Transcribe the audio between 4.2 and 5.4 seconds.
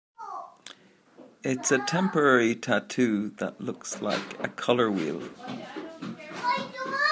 a color wheel?